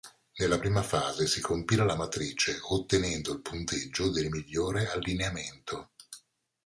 [0.37, 5.91] Nella prima fase si compila la matrice ottenendo il punteggio del migliore allineamento.